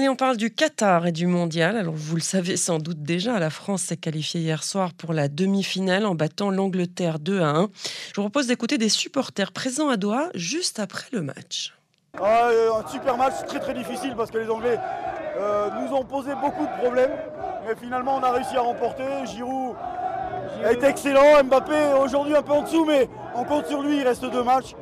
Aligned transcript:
Allez, 0.00 0.08
on 0.08 0.16
parle 0.16 0.38
du 0.38 0.50
Qatar 0.50 1.06
et 1.06 1.12
du 1.12 1.26
mondial. 1.26 1.76
Alors, 1.76 1.92
vous 1.94 2.16
le 2.16 2.22
savez 2.22 2.56
sans 2.56 2.78
doute 2.78 3.02
déjà, 3.02 3.38
la 3.38 3.50
France 3.50 3.82
s'est 3.82 3.98
qualifiée 3.98 4.40
hier 4.40 4.64
soir 4.64 4.94
pour 4.94 5.12
la 5.12 5.28
demi-finale 5.28 6.06
en 6.06 6.14
battant 6.14 6.50
l'Angleterre 6.50 7.18
2 7.18 7.42
à 7.42 7.50
1. 7.50 7.68
Je 8.08 8.14
vous 8.14 8.22
propose 8.22 8.46
d'écouter 8.46 8.78
des 8.78 8.88
supporters 8.88 9.52
présents 9.52 9.90
à 9.90 9.98
Doha 9.98 10.30
juste 10.34 10.78
après 10.78 11.04
le 11.12 11.20
match. 11.20 11.74
Ah, 12.18 12.48
un 12.48 12.88
super 12.88 13.18
match, 13.18 13.44
très 13.46 13.60
très 13.60 13.74
difficile 13.74 14.14
parce 14.16 14.30
que 14.30 14.38
les 14.38 14.48
Anglais 14.48 14.78
euh, 15.36 15.68
nous 15.82 15.94
ont 15.94 16.04
posé 16.06 16.30
beaucoup 16.34 16.64
de 16.64 16.80
problèmes. 16.80 17.12
Mais 17.68 17.74
finalement, 17.78 18.16
on 18.16 18.22
a 18.22 18.32
réussi 18.32 18.56
à 18.56 18.62
remporter. 18.62 19.04
Giroud 19.26 19.76
est 20.64 20.82
excellent. 20.82 21.44
Mbappé 21.44 21.92
aujourd'hui 22.02 22.34
un 22.34 22.42
peu 22.42 22.52
en 22.52 22.62
dessous, 22.62 22.86
mais 22.86 23.06
on 23.34 23.44
compte 23.44 23.66
sur 23.66 23.82
lui. 23.82 23.98
Il 23.98 24.08
reste 24.08 24.24
deux 24.24 24.44
matchs. 24.44 24.74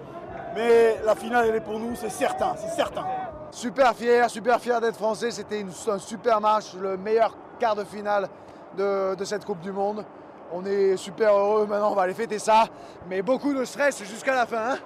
Mais 0.55 0.97
la 1.05 1.17
finale, 1.17 1.47
elle 1.49 1.57
est 1.57 1.61
pour 1.61 1.81
nous, 1.81 1.97
c'est 1.97 2.09
certain, 2.09 2.55
c'est 2.57 2.77
certain. 2.77 3.05
Super 3.51 3.95
fier, 3.95 4.29
super 4.29 4.61
fier 4.61 4.81
d'être 4.81 4.97
français. 4.97 5.31
C'était 5.31 5.65
un 5.89 5.99
super 5.99 6.41
match, 6.41 6.75
le 6.75 6.97
meilleur 6.97 7.35
quart 7.59 7.75
de 7.75 7.85
finale 7.85 8.29
de, 8.77 9.25
cette 9.25 9.45
Coupe 9.45 9.61
du 9.61 9.73
Monde. 9.73 10.05
On 10.53 10.65
est 10.65 10.97
super 10.97 11.35
heureux, 11.35 11.67
maintenant 11.67 11.93
on 11.93 11.95
va 11.95 12.03
aller 12.03 12.15
fêter 12.15 12.39
ça. 12.39 12.65
Mais 13.09 13.23
beaucoup 13.23 13.55
de 13.55 13.65
stress 13.65 14.03
jusqu'à 14.05 14.35
la 14.35 14.47
fin. 14.47 14.73
Hein. 14.73 14.79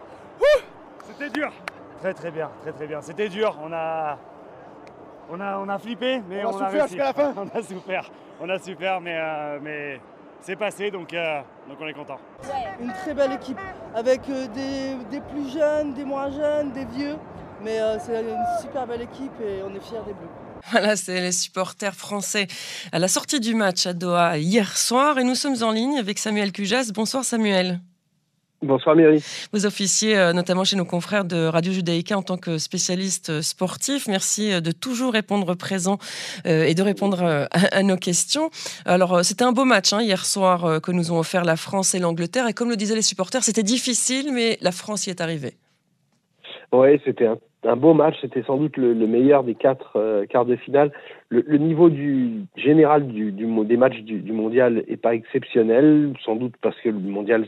C'était 1.07 1.31
dur. 1.31 1.53
Très 2.01 2.15
très 2.15 2.31
bien, 2.31 2.51
très 2.63 2.73
très 2.73 2.87
bien. 2.87 3.01
C'était 3.01 3.29
dur. 3.29 3.57
On 3.63 3.73
a, 3.73 4.19
on 5.31 5.41
a, 5.41 5.59
on 5.59 5.69
a 5.69 5.79
flippé, 5.79 6.23
mais 6.29 6.45
on, 6.45 6.49
a 6.49 6.53
souffert 6.53 6.89
jusqu'à 6.89 7.05
la 7.05 7.13
fin. 7.13 7.35
On 7.37 7.49
a 7.59 7.63
souffert, 7.63 8.11
on 8.41 8.49
a 8.49 8.59
souffert, 8.59 9.01
mais, 9.01 9.17
euh, 9.17 9.59
mais 9.63 10.01
c'est 10.41 10.57
passé, 10.57 10.91
donc, 10.91 11.15
euh, 11.15 11.41
donc 11.69 11.79
on 11.81 11.87
est 11.87 11.93
content. 11.95 12.19
Une 12.81 12.93
très 12.93 13.15
belle 13.15 13.33
équipe, 13.33 13.59
avec 13.95 14.29
euh, 14.29 14.47
des, 14.49 15.21
plus 15.21 15.53
jeunes, 15.53 15.95
des 15.95 16.05
moins 16.05 16.31
jeunes, 16.31 16.73
des 16.73 16.85
vieux. 16.85 17.17
Mais 17.65 17.81
euh, 17.81 17.97
c'est 18.01 18.21
une 18.21 18.61
super 18.61 18.87
belle 18.87 19.03
équipe 19.03 19.33
et 19.41 19.63
on 19.63 19.75
est 19.75 19.81
fiers 19.81 19.99
des 20.05 20.15
Bleus. 20.15 20.29
Voilà, 20.73 20.97
c'est 20.97 21.21
les 21.21 21.33
supporters 21.33 21.95
français 21.95 22.47
à 22.91 22.99
la 22.99 23.09
sortie 23.09 23.41
du 23.41 23.55
match 23.55 23.87
à 23.87 23.93
Doha 23.93 24.39
hier 24.39 24.77
soir. 24.77 25.19
Et 25.19 25.25
nous 25.25 25.37
sommes 25.37 25.63
en 25.63 25.71
ligne 25.71 25.99
avec 25.99 26.19
Samuel 26.19 26.51
Cujas. 26.51 26.91
Bonsoir 26.93 27.25
Samuel. 27.25 27.81
Bonsoir 28.63 28.97
Mary. 28.97 29.23
Vous 29.53 29.67
officiez 29.67 30.17
euh, 30.17 30.33
notamment 30.33 30.65
chez 30.65 30.77
nos 30.77 30.85
confrères 30.85 31.25
de 31.25 31.47
Radio 31.47 31.73
Judaïka 31.73 32.17
en 32.17 32.23
tant 32.23 32.37
que 32.37 32.59
spécialiste 32.59 33.31
euh, 33.31 33.43
sportif. 33.43 34.09
Merci 34.09 34.61
de 34.61 34.73
toujours 34.73 35.13
répondre 35.13 35.55
présent 35.55 35.99
et 36.45 36.75
de 36.75 36.83
répondre 36.83 37.49
à, 37.51 37.83
nos 37.83 37.97
questions. 37.97 38.51
Alors, 38.87 39.25
c'était 39.25 39.45
un 39.45 39.53
beau 39.53 39.65
match 39.65 39.93
hein, 39.93 40.01
hier 40.01 40.25
soir 40.25 40.81
que 40.81 40.91
nous 40.91 41.13
ont 41.13 41.19
offert 41.19 41.45
la 41.45 41.57
France 41.57 41.95
et 41.95 42.01
l'Angleterre. 42.01 42.49
Et 42.49 42.55
comme 42.55 42.71
le 42.71 42.77
disaient 42.77 42.97
les 42.97 43.03
supporters, 43.03 43.45
c'était 43.45 43.63
difficile, 43.63 44.33
mais 44.33 44.59
la 44.63 44.73
France 44.73 45.07
y 45.07 45.11
est 45.11 45.21
arrivée. 45.21 45.55
Oui, 46.73 47.01
c'était 47.05 47.27
un, 47.27 47.37
beau 47.77 47.95
match. 47.95 48.17
C'était 48.21 48.43
sans 48.43 48.57
doute 48.57 48.77
le, 48.77 48.95
meilleur 48.95 49.45
des 49.45 49.55
quatre 49.55 50.25
quarts 50.29 50.47
de 50.47 50.57
finale. 50.57 50.93
Le, 51.29 51.57
niveau 51.59 51.91
du 51.91 52.45
général 52.57 53.07
du, 53.07 53.33
des 53.33 53.77
matchs 53.77 54.01
du, 54.01 54.21
du 54.21 54.33
mondial 54.33 54.85
est 54.89 54.97
pas 54.97 55.15
exceptionnel, 55.15 56.13
sans 56.25 56.37
doute 56.37 56.55
parce 56.61 56.79
que 56.81 56.89
le 56.89 56.99
mondial 56.99 57.47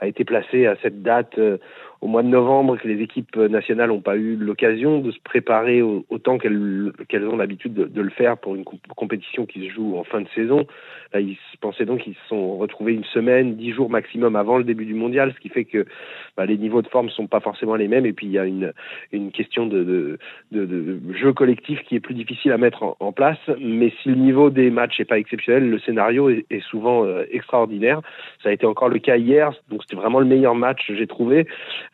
a 0.00 0.06
été 0.06 0.24
placé 0.24 0.66
à 0.66 0.76
cette 0.82 1.02
date 1.02 1.38
euh, 1.38 1.58
au 2.00 2.06
mois 2.06 2.22
de 2.22 2.28
novembre, 2.28 2.78
que 2.78 2.88
les 2.88 3.02
équipes 3.02 3.36
nationales 3.36 3.90
n'ont 3.90 4.00
pas 4.00 4.16
eu 4.16 4.36
l'occasion 4.36 5.00
de 5.00 5.10
se 5.10 5.20
préparer 5.20 5.82
autant 5.82 6.38
qu'elles 6.38 7.28
ont 7.28 7.36
l'habitude 7.36 7.74
de, 7.74 8.00
le 8.00 8.10
faire 8.10 8.38
pour 8.38 8.56
une 8.56 8.64
compétition 8.64 9.44
qui 9.46 9.66
se 9.66 9.72
joue 9.72 9.96
en 9.96 10.04
fin 10.04 10.20
de 10.20 10.28
saison. 10.34 10.66
Là, 11.12 11.20
ils 11.20 11.36
pensaient 11.60 11.84
donc 11.84 12.00
qu'ils 12.02 12.14
se 12.14 12.28
sont 12.28 12.56
retrouvés 12.56 12.94
une 12.94 13.04
semaine, 13.04 13.56
dix 13.56 13.72
jours 13.72 13.90
maximum 13.90 14.36
avant 14.36 14.58
le 14.58 14.64
début 14.64 14.86
du 14.86 14.94
mondial, 14.94 15.32
ce 15.34 15.40
qui 15.40 15.48
fait 15.48 15.64
que 15.64 15.84
bah, 16.36 16.46
les 16.46 16.56
niveaux 16.56 16.82
de 16.82 16.88
forme 16.88 17.06
ne 17.06 17.10
sont 17.10 17.26
pas 17.26 17.40
forcément 17.40 17.74
les 17.74 17.88
mêmes. 17.88 18.06
Et 18.06 18.12
puis 18.12 18.26
il 18.26 18.32
y 18.32 18.38
a 18.38 18.46
une, 18.46 18.72
une 19.12 19.30
question 19.32 19.66
de, 19.66 19.82
de, 20.52 20.64
de, 20.64 21.00
jeu 21.14 21.32
collectif 21.32 21.80
qui 21.82 21.96
est 21.96 22.00
plus 22.00 22.14
difficile 22.14 22.52
à 22.52 22.58
mettre 22.58 22.96
en, 23.00 23.12
place. 23.12 23.38
Mais 23.60 23.92
si 24.02 24.08
le 24.08 24.14
niveau 24.14 24.50
des 24.50 24.70
matchs 24.70 25.00
n'est 25.00 25.04
pas 25.04 25.18
exceptionnel, 25.18 25.68
le 25.68 25.78
scénario 25.80 26.30
est, 26.30 26.60
souvent 26.70 27.04
euh, 27.04 27.24
extraordinaire. 27.30 28.00
Ça 28.42 28.50
a 28.50 28.52
été 28.52 28.66
encore 28.66 28.88
le 28.88 29.00
cas 29.00 29.16
hier, 29.16 29.52
donc 29.68 29.82
c'était 29.82 29.96
vraiment 29.96 30.20
le 30.20 30.26
meilleur 30.26 30.54
match 30.54 30.80
j'ai 30.88 31.06
trouvé. 31.08 31.46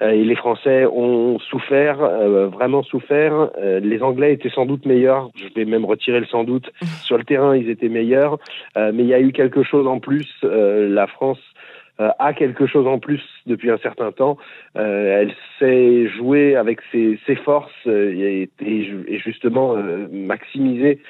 Euh, 0.02 0.10
et 0.10 0.24
les 0.24 0.36
Français 0.36 0.84
ont 0.86 1.38
souffert, 1.38 2.02
euh, 2.02 2.48
vraiment 2.48 2.82
souffert. 2.82 3.50
Euh, 3.58 3.80
les 3.80 4.02
Anglais 4.02 4.34
étaient 4.34 4.50
sans 4.50 4.66
doute 4.66 4.84
meilleurs. 4.84 5.30
Je 5.36 5.52
vais 5.54 5.64
même 5.64 5.84
retirer 5.84 6.20
le 6.20 6.26
sans 6.26 6.44
doute. 6.44 6.70
Sur 7.04 7.16
le 7.16 7.24
terrain, 7.24 7.56
ils 7.56 7.70
étaient 7.70 7.88
meilleurs. 7.88 8.38
mais 8.76 9.02
il 9.02 9.06
y 9.06 9.14
a 9.14 9.20
eu 9.20 9.32
quelque 9.32 9.62
chose 9.62 9.86
en 9.86 10.00
plus. 10.00 10.28
la 10.42 11.06
France 11.06 11.40
a 11.98 12.34
quelque 12.34 12.66
chose 12.66 12.86
en 12.86 12.98
plus 12.98 13.22
depuis 13.46 13.70
un 13.70 13.78
certain 13.78 14.12
temps. 14.12 14.36
elle 14.74 15.32
sait 15.58 16.08
jouer 16.08 16.56
avec 16.56 16.80
ses, 16.92 17.18
ses 17.26 17.36
forces 17.36 17.86
et, 17.86 18.50
et, 18.60 19.18
justement 19.18 19.76
maximiser 20.12 21.00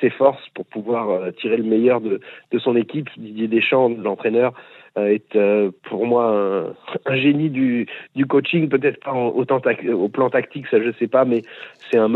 ses 0.00 0.10
forces 0.10 0.44
pour 0.54 0.66
pouvoir 0.66 1.32
tirer 1.34 1.56
le 1.56 1.64
meilleur 1.64 2.00
de, 2.00 2.20
de 2.50 2.58
son 2.58 2.74
équipe. 2.74 3.08
Didier 3.16 3.46
Deschamps, 3.46 3.90
l'entraîneur, 4.02 4.54
euh, 4.54 4.83
est 4.96 5.34
euh, 5.36 5.70
pour 5.84 6.06
moi 6.06 6.72
un, 7.06 7.16
génie 7.16 7.50
du, 7.50 7.86
du 8.14 8.26
coaching, 8.26 8.68
peut-être 8.68 9.02
pas 9.02 9.12
autant 9.12 9.60
au 9.92 10.08
plan 10.08 10.30
tactique, 10.30 10.66
ça 10.70 10.80
je 10.80 10.92
sais 10.98 11.08
pas, 11.08 11.24
mais 11.24 11.42
c'est 11.90 11.98
un 11.98 12.10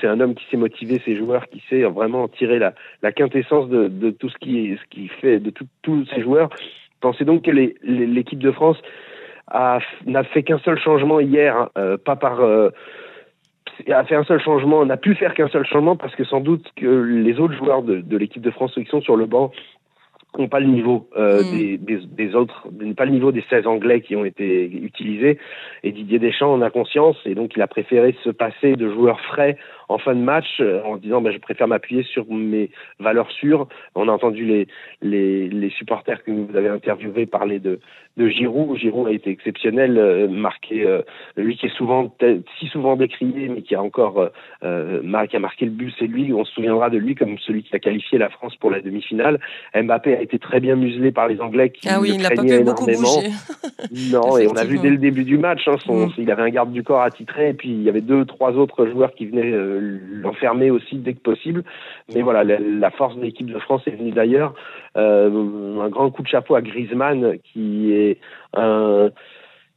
c'est 0.00 0.06
un 0.06 0.20
homme 0.20 0.34
qui 0.34 0.44
sait 0.50 0.56
motiver 0.56 1.00
ses 1.04 1.16
joueurs, 1.16 1.48
qui 1.48 1.62
sait 1.70 1.82
vraiment 1.82 2.28
tirer 2.28 2.58
la, 2.58 2.74
la 3.02 3.12
quintessence 3.12 3.68
de, 3.68 3.88
de 3.88 4.10
tout 4.10 4.28
ce 4.28 4.38
qui 4.38 4.76
ce 4.76 4.88
qui 4.90 5.08
fait 5.08 5.38
de 5.38 5.52
tous 5.82 6.06
ses 6.06 6.22
joueurs. 6.22 6.48
Pensez 7.00 7.24
donc 7.24 7.42
que 7.42 7.50
l'équipe 7.50 8.42
de 8.42 8.50
France 8.50 8.78
n'a 9.52 10.24
fait 10.24 10.42
qu'un 10.42 10.58
seul 10.58 10.78
changement 10.78 11.20
hier, 11.20 11.56
hein, 11.56 11.70
euh, 11.78 11.98
pas 11.98 12.16
par 12.16 12.40
a 13.88 14.04
fait 14.04 14.14
un 14.14 14.24
seul 14.24 14.40
changement, 14.40 14.84
n'a 14.86 14.96
pu 14.96 15.14
faire 15.14 15.34
qu'un 15.34 15.48
seul 15.48 15.66
changement 15.66 15.96
parce 15.96 16.14
que 16.14 16.24
sans 16.24 16.40
doute 16.40 16.64
que 16.76 16.86
les 16.86 17.38
autres 17.40 17.54
joueurs 17.54 17.82
de, 17.82 18.00
de 18.00 18.16
l'équipe 18.16 18.42
de 18.42 18.50
France 18.50 18.74
qui 18.74 18.84
sont 18.86 19.00
sur 19.00 19.16
le 19.16 19.26
banc 19.26 19.50
n'ont 20.38 20.48
pas 20.48 20.60
le 20.60 20.66
niveau 20.66 21.08
euh, 21.16 21.42
mm. 21.42 21.50
des, 21.50 21.78
des, 21.78 22.06
des, 22.06 22.34
autres, 22.34 22.68
pas 22.96 23.04
le 23.04 23.12
niveau 23.12 23.32
des 23.32 23.44
16 23.48 23.66
Anglais 23.66 24.00
qui 24.00 24.16
ont 24.16 24.24
été 24.24 24.64
utilisés. 24.64 25.38
Et 25.82 25.92
Didier 25.92 26.18
Deschamps 26.18 26.52
en 26.52 26.62
a 26.62 26.70
conscience, 26.70 27.16
et 27.24 27.34
donc 27.34 27.52
il 27.56 27.62
a 27.62 27.66
préféré 27.66 28.16
se 28.24 28.30
passer 28.30 28.76
de 28.76 28.90
joueurs 28.90 29.20
frais 29.20 29.56
en 29.88 29.98
fin 29.98 30.14
de 30.14 30.20
match 30.20 30.60
euh, 30.60 30.82
en 30.82 30.96
disant 30.96 31.20
ben, 31.20 31.32
je 31.32 31.38
préfère 31.38 31.68
m'appuyer 31.68 32.02
sur 32.02 32.26
mes 32.30 32.70
valeurs 32.98 33.30
sûres. 33.30 33.66
On 33.94 34.08
a 34.08 34.12
entendu 34.12 34.44
les, 34.44 34.66
les, 35.02 35.48
les 35.48 35.70
supporters 35.70 36.22
que 36.22 36.30
vous 36.30 36.56
avez 36.56 36.68
interviewés 36.68 37.26
parler 37.26 37.58
de, 37.58 37.80
de 38.16 38.28
Giroud. 38.28 38.76
Giroud 38.78 39.08
a 39.08 39.12
été 39.12 39.30
exceptionnel, 39.30 39.98
euh, 39.98 40.28
marqué, 40.28 40.86
euh, 40.86 41.02
lui 41.36 41.56
qui 41.56 41.66
est 41.66 41.76
souvent 41.76 42.14
si 42.58 42.66
souvent 42.68 42.96
décrié, 42.96 43.48
mais 43.48 43.62
qui 43.62 43.74
a 43.74 43.82
encore 43.82 44.30
euh, 44.62 45.26
qui 45.28 45.36
a 45.36 45.40
marqué 45.40 45.64
le 45.64 45.70
but, 45.70 45.92
c'est 45.98 46.06
lui. 46.06 46.32
On 46.32 46.44
se 46.44 46.52
souviendra 46.52 46.90
de 46.90 46.98
lui 46.98 47.14
comme 47.14 47.38
celui 47.38 47.62
qui 47.62 47.74
a 47.74 47.78
qualifié 47.78 48.18
la 48.18 48.28
France 48.28 48.54
pour 48.56 48.70
la 48.70 48.80
demi-finale. 48.80 49.40
Mbappé 49.74 50.16
a 50.16 50.22
été 50.22 50.38
très 50.38 50.60
bien 50.60 50.76
muselé 50.76 51.12
par 51.12 51.28
les 51.28 51.40
Anglais 51.40 51.70
qui 51.70 51.88
ah 51.88 52.00
oui, 52.00 52.12
il 52.14 52.22
pas 52.22 52.30
pu 52.30 52.64
beaucoup 52.64 52.86
bouger. 52.86 53.30
non, 54.12 54.38
et 54.38 54.46
on 54.46 54.56
a 54.56 54.64
vu 54.64 54.78
dès 54.78 54.90
le 54.90 54.98
début 54.98 55.24
du 55.24 55.38
match, 55.38 55.66
hein, 55.66 55.76
son, 55.84 56.06
mm. 56.06 56.12
il 56.18 56.30
avait 56.30 56.42
un 56.42 56.50
garde 56.50 56.72
du 56.72 56.82
corps 56.82 57.02
attitré, 57.02 57.50
et 57.50 57.54
puis 57.54 57.70
il 57.70 57.82
y 57.82 57.88
avait 57.88 58.00
deux, 58.00 58.24
trois 58.24 58.52
autres 58.52 58.86
joueurs 58.86 59.14
qui 59.14 59.26
venaient 59.26 59.73
l'enfermer 59.80 60.70
aussi 60.70 60.96
dès 60.96 61.14
que 61.14 61.20
possible. 61.20 61.64
Mais 62.14 62.22
voilà, 62.22 62.44
la, 62.44 62.90
force 62.90 63.16
de 63.16 63.22
l'équipe 63.22 63.50
de 63.50 63.58
France 63.58 63.82
est 63.86 63.96
venue 63.96 64.12
d'ailleurs. 64.12 64.54
Euh, 64.96 65.80
un 65.80 65.88
grand 65.88 66.10
coup 66.10 66.22
de 66.22 66.28
chapeau 66.28 66.54
à 66.54 66.62
Griezmann 66.62 67.38
qui 67.52 67.92
est 67.92 68.18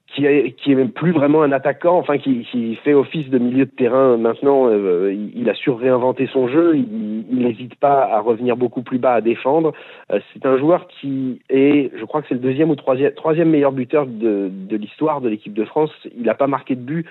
qui 0.07 0.25
est, 0.25 0.53
qui 0.53 0.71
est 0.71 0.85
plus 0.85 1.11
vraiment 1.11 1.43
un 1.43 1.51
attaquant, 1.51 1.97
enfin 1.97 2.17
qui, 2.17 2.43
fait 2.83 2.93
office 2.93 3.29
de 3.29 3.37
milieu 3.37 3.65
de 3.65 3.71
terrain 3.71 4.17
maintenant. 4.17 4.67
Euh, 4.67 5.13
il, 5.35 5.49
a 5.49 5.53
su 5.53 5.69
réinventer 5.69 6.27
son 6.31 6.47
jeu. 6.47 6.75
Il 6.75 7.39
n'hésite 7.39 7.75
pas 7.75 8.05
à 8.05 8.19
revenir 8.21 8.55
beaucoup 8.55 8.81
plus 8.81 8.99
bas 8.99 9.15
à 9.15 9.21
défendre. 9.21 9.73
Euh, 10.11 10.19
c'est 10.33 10.45
un 10.45 10.57
joueur 10.57 10.87
qui 10.87 11.41
est, 11.49 11.91
je 11.97 12.05
crois 12.05 12.21
que 12.21 12.27
c'est 12.29 12.35
le 12.35 12.39
deuxième 12.39 12.69
ou 12.69 12.75
troisième, 12.75 13.11
troisième 13.13 13.49
meilleur 13.49 13.73
buteur 13.73 14.05
de, 14.07 14.49
de 14.51 14.77
l'histoire 14.77 15.19
de 15.19 15.29
l'équipe 15.29 15.53
de 15.53 15.65
France. 15.65 15.91
Il 16.17 16.23
n'a 16.23 16.35
pas 16.35 16.47
marqué 16.47 16.75
de 16.75 16.81
but 16.81 17.05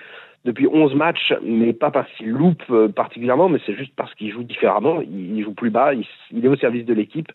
depuis 0.45 0.67
11 0.67 0.95
matchs, 0.95 1.33
mais 1.43 1.73
pas 1.73 1.91
parce 1.91 2.09
qu'il 2.17 2.29
loupe 2.29 2.63
euh, 2.69 2.87
particulièrement, 2.87 3.49
mais 3.49 3.59
c'est 3.65 3.75
juste 3.75 3.91
parce 3.95 4.13
qu'il 4.15 4.31
joue 4.31 4.43
différemment. 4.43 5.01
Il, 5.01 5.43
joue 5.43 5.53
plus 5.53 5.69
bas, 5.69 5.91
il, 5.93 6.45
est 6.45 6.47
au 6.47 6.55
service 6.55 6.85
de 6.85 6.93
l'équipe, 6.93 7.27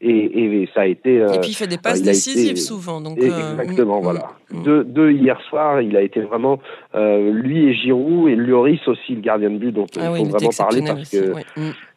et, 0.00 0.68
ça 0.74 0.82
a 0.82 0.86
été. 0.86 1.20
Euh, 1.20 1.32
et 1.32 1.40
puis 1.40 1.50
il 1.50 1.54
fait 1.54 1.66
des 1.66 1.78
passes 1.78 2.02
décisives 2.02 2.56
souvent. 2.56 3.00
Donc, 3.00 3.18
euh, 3.18 3.58
exactement, 3.58 4.00
mm, 4.00 4.02
voilà. 4.02 4.32
Mm, 4.50 4.58
mm. 4.58 4.84
Deux, 4.84 5.10
hier 5.12 5.40
soir, 5.48 5.80
il 5.80 5.96
a 5.96 6.02
été 6.02 6.20
vraiment 6.20 6.60
lui 6.94 7.68
et 7.68 7.74
Giroud 7.74 8.28
et 8.28 8.36
Lloris 8.36 8.86
aussi 8.86 9.14
le 9.14 9.20
gardien 9.20 9.50
de 9.50 9.58
but 9.58 9.72
dont 9.72 9.86
ah 9.96 10.12
il 10.18 10.26
faut 10.26 10.32
vraiment 10.32 10.50
parler 10.56 10.82
parce 10.86 11.10
que 11.10 11.32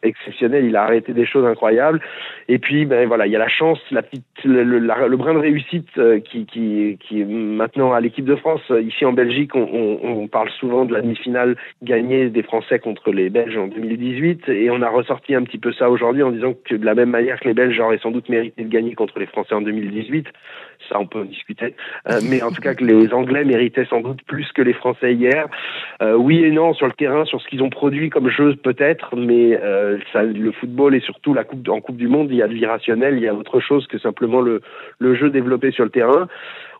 exceptionnel, 0.02 0.64
il 0.64 0.76
a 0.76 0.82
arrêté 0.82 1.12
des 1.12 1.26
choses 1.26 1.44
incroyables. 1.46 2.00
Et 2.48 2.58
puis 2.58 2.84
ben 2.84 3.06
voilà, 3.06 3.26
il 3.26 3.32
y 3.32 3.36
a 3.36 3.38
la 3.38 3.48
chance, 3.48 3.78
la 3.90 4.02
petite, 4.02 4.24
le, 4.44 5.16
brin 5.16 5.34
de 5.34 5.38
réussite 5.38 5.88
qui, 6.24 6.46
qui, 6.46 7.20
est 7.20 7.24
maintenant 7.24 7.92
à 7.92 8.00
l'équipe 8.00 8.24
de 8.24 8.36
France 8.36 8.62
ici 8.82 9.04
en 9.04 9.12
Belgique. 9.12 9.54
On, 9.54 10.28
parle 10.30 10.50
souvent 10.60 10.84
de 10.84 10.94
la 10.94 11.02
demi-finale 11.02 11.56
gagnée 11.82 12.30
des 12.30 12.42
Français 12.42 12.78
contre 12.78 13.12
les 13.12 13.28
Belges 13.28 13.56
en 13.56 13.66
2018 13.66 14.48
et 14.48 14.70
on 14.70 14.80
a 14.80 14.88
ressorti 14.88 15.34
un 15.34 15.42
petit 15.42 15.58
peu 15.58 15.72
ça 15.72 15.90
aujourd'hui 15.90 16.22
en 16.22 16.30
disant 16.30 16.54
que 16.64 16.74
de 16.74 16.86
la 16.86 16.94
même 16.94 17.10
manière 17.10 17.38
que 17.40 17.48
les 17.48 17.54
Belges 17.54 17.78
auraient 17.80 17.98
sans 17.98 18.12
doute 18.12 18.28
mérité 18.28 18.62
de 18.62 18.68
gagner 18.68 18.94
contre 18.94 19.18
les 19.18 19.26
Français 19.26 19.54
en 19.54 19.60
2018, 19.60 20.26
ça 20.88 20.98
on 20.98 21.06
peut 21.06 21.20
en 21.20 21.24
discuter, 21.24 21.74
euh, 22.08 22.20
mais 22.30 22.42
en 22.42 22.50
tout 22.50 22.62
cas 22.62 22.74
que 22.74 22.84
les 22.84 23.12
Anglais 23.12 23.44
méritaient 23.44 23.84
sans 23.86 24.00
doute 24.00 24.22
plus 24.26 24.50
que 24.52 24.62
les 24.62 24.72
Français 24.72 24.82
Français 24.82 25.14
hier. 25.14 25.46
oui 26.18 26.44
et 26.44 26.50
non 26.50 26.74
sur 26.74 26.86
le 26.86 26.92
terrain, 26.92 27.24
sur 27.24 27.40
ce 27.40 27.46
qu'ils 27.46 27.62
ont 27.62 27.70
produit 27.70 28.10
comme 28.10 28.28
jeu 28.28 28.56
peut-être, 28.56 29.14
mais 29.16 29.58
le 30.14 30.52
football 30.52 30.94
et 30.94 31.00
surtout 31.00 31.34
la 31.34 31.44
coupe 31.44 31.68
en 31.68 31.80
Coupe 31.80 31.96
du 31.96 32.08
Monde, 32.08 32.28
il 32.30 32.36
y 32.36 32.42
a 32.42 32.48
de 32.48 32.52
l'irrationnel, 32.52 33.16
il 33.16 33.22
y 33.22 33.28
a 33.28 33.34
autre 33.34 33.60
chose 33.60 33.86
que 33.86 33.98
simplement 33.98 34.40
le, 34.40 34.60
le 34.98 35.14
jeu 35.14 35.30
développé 35.30 35.70
sur 35.70 35.84
le 35.84 35.90
terrain 35.90 36.28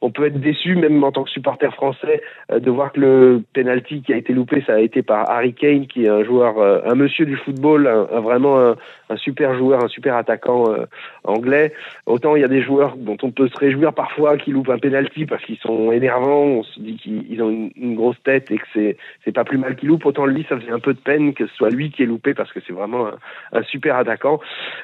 on 0.02 0.10
peut 0.10 0.26
être 0.26 0.40
déçu, 0.40 0.74
même 0.74 1.02
en 1.04 1.12
tant 1.12 1.22
que 1.22 1.30
supporter 1.30 1.72
français, 1.72 2.20
euh, 2.50 2.58
de 2.58 2.70
voir 2.70 2.92
que 2.92 3.00
le 3.00 3.42
penalty 3.54 4.02
qui 4.02 4.12
a 4.12 4.16
été 4.16 4.32
loupé, 4.32 4.62
ça 4.66 4.74
a 4.74 4.80
été 4.80 5.02
par 5.02 5.30
Harry 5.30 5.54
Kane, 5.54 5.86
qui 5.86 6.04
est 6.04 6.08
un 6.08 6.24
joueur, 6.24 6.58
euh, 6.58 6.80
un 6.84 6.96
monsieur 6.96 7.24
du 7.24 7.36
football, 7.36 7.86
un, 7.86 8.20
vraiment 8.20 8.58
un, 8.58 8.76
super 9.16 9.56
joueur, 9.56 9.84
un 9.84 9.88
super 9.88 10.16
attaquant 10.16 10.72
euh, 10.72 10.86
anglais. 11.22 11.72
Autant 12.06 12.34
il 12.34 12.42
y 12.42 12.44
a 12.44 12.48
des 12.48 12.62
joueurs 12.62 12.96
dont 12.96 13.16
on 13.22 13.30
peut 13.30 13.46
se 13.46 13.56
réjouir 13.56 13.92
parfois 13.92 14.36
qui 14.38 14.50
loupent 14.50 14.70
un 14.70 14.78
penalty 14.78 15.24
parce 15.24 15.44
qu'ils 15.44 15.58
sont 15.58 15.92
énervants, 15.92 16.44
on 16.44 16.62
se 16.64 16.80
dit 16.80 16.96
qu'ils 16.96 17.40
ont 17.42 17.50
une, 17.50 17.94
grosse 17.94 18.20
tête 18.24 18.50
et 18.50 18.56
que 18.56 18.64
c'est 18.72 18.96
c'est 19.24 19.32
pas 19.32 19.44
plus 19.44 19.58
mal 19.58 19.76
qu'ils 19.76 19.88
loupent. 19.88 20.06
Autant 20.06 20.26
lui, 20.26 20.44
ça 20.48 20.58
faisait 20.58 20.72
un 20.72 20.80
peu 20.80 20.94
de 20.94 20.98
peine 20.98 21.34
que 21.34 21.46
ce 21.46 21.54
soit 21.54 21.68
lui 21.68 21.90
qui 21.90 22.02
ait 22.02 22.06
loupé 22.06 22.34
parce 22.34 22.50
que 22.52 22.60
c'est 22.66 22.72
vraiment 22.72 23.08
un, 23.52 23.62
super 23.62 23.96
attaquant. 23.96 24.40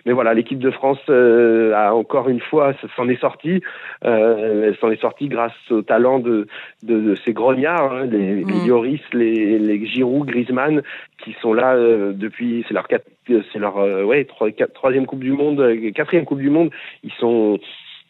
Mais 0.06 0.12
voilà, 0.12 0.34
l'équipe 0.34 0.58
de 0.58 0.70
France 0.70 1.00
a 1.08 1.94
encore 1.94 2.28
une 2.28 2.40
fois 2.40 2.74
s'en 2.94 3.08
est 3.08 3.20
sortie, 3.20 3.62
elle 4.02 4.76
s'en 4.80 4.90
est 4.90 5.00
sortie 5.00 5.07
grâce 5.22 5.52
au 5.70 5.82
talent 5.82 6.18
de, 6.18 6.46
de, 6.82 7.14
ces 7.24 7.32
grognards, 7.32 7.92
hein, 7.92 8.06
les, 8.06 8.44
mm. 8.44 8.66
Lloris, 8.66 9.00
les, 9.12 9.58
les 9.58 9.86
Giroud, 9.86 10.26
Griezmann, 10.26 10.82
qui 11.24 11.34
sont 11.40 11.52
là 11.52 11.74
euh, 11.74 12.12
depuis, 12.12 12.64
c'est 12.68 12.74
leur, 12.74 12.86
c'est 13.26 13.58
leur 13.58 13.78
euh, 13.78 14.04
ouais, 14.04 14.26
troisième 14.74 15.06
Coupe 15.06 15.20
du 15.20 15.32
Monde, 15.32 15.60
euh, 15.60 15.90
quatrième 15.92 16.24
Coupe 16.24 16.40
du 16.40 16.50
Monde. 16.50 16.70
Ils 17.02 17.12
sont, 17.12 17.58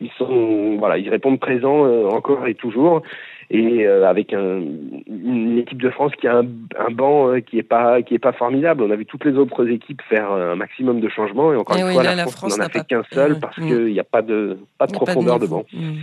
ils 0.00 0.10
sont, 0.18 0.76
voilà, 0.78 0.98
ils 0.98 1.08
répondent 1.08 1.40
présents 1.40 1.84
encore 2.08 2.46
et 2.46 2.54
toujours 2.54 3.02
et 3.50 3.86
euh, 3.86 4.06
avec 4.06 4.32
un, 4.34 4.60
une 5.06 5.58
équipe 5.58 5.80
de 5.80 5.88
France 5.90 6.12
qui 6.20 6.26
a 6.26 6.36
un, 6.36 6.46
un 6.78 6.90
banc 6.90 7.28
euh, 7.28 7.40
qui 7.40 7.58
est 7.58 7.62
pas 7.62 8.02
qui 8.02 8.14
est 8.14 8.18
pas 8.18 8.32
formidable. 8.32 8.82
On 8.82 8.90
a 8.90 8.96
vu 8.96 9.06
toutes 9.06 9.24
les 9.24 9.36
autres 9.36 9.66
équipes 9.68 10.02
faire 10.08 10.30
un 10.30 10.54
maximum 10.54 11.00
de 11.00 11.08
changements 11.08 11.52
et 11.52 11.56
encore 11.56 11.76
une 11.76 11.92
fois 11.92 12.02
la, 12.02 12.26
France, 12.26 12.58
n'en 12.58 12.66
a 12.66 12.68
fait 12.68 12.86
qu'un 12.86 13.02
seul 13.10 13.38
parce 13.40 13.56
qu'il 13.56 13.86
n'y 13.86 14.00
a 14.00 14.04
pas 14.04 14.20
de 14.20 14.58
pas 14.76 14.86
de 14.86 14.92
profondeur 14.92 15.38
de, 15.38 15.46
banc. 15.46 15.64
Mm. 15.72 15.94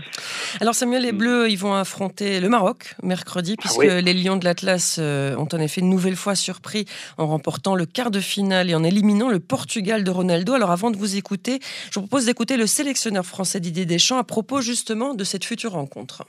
Alors 0.60 0.74
Samuel, 0.74 1.04
les 1.04 1.12
Bleus, 1.12 1.50
ils 1.50 1.58
vont 1.58 1.76
affronter 1.76 2.40
le 2.40 2.50
Maroc 2.50 2.96
mercredi 3.04 3.56
ah 3.58 3.62
puisque 3.62 3.84
les 3.84 4.14
Lions 4.14 4.38
de 4.38 4.46
l'Atlas 4.46 4.98
euh, 5.00 5.36
ont 5.36 5.48
en 5.52 5.60
effet 5.60 5.82
une 5.82 5.90
nouvelle 5.90 6.16
fois 6.16 6.34
surpris 6.34 6.86
en 7.20 7.28
remportant 7.28 7.76
le 7.76 7.86
quart 7.86 8.10
de 8.10 8.20
finale 8.20 8.72
et 8.72 8.76
en 8.76 8.84
éliminant 8.84 9.30
le 9.30 9.40
Portugal 9.40 10.04
de 10.04 10.10
Ronaldo. 10.10 10.54
Alors 10.54 10.72
avant 10.72 10.90
de 10.90 10.98
vous 10.98 11.16
écouter, 11.16 11.60
je 11.92 12.00
vous 12.00 12.08
propose 12.08 12.26
d'écouter 12.26 12.58
le 12.58 12.66
sélectionneur 12.66 13.26
français 13.26 13.60
Didier 13.60 13.86
Deschamps 13.86 14.18
à 14.18 14.24
propos 14.24 14.62
justement 14.62 15.14
de 15.14 15.24
cette 15.24 15.46
future 15.46 15.74
rencontre 15.74 16.24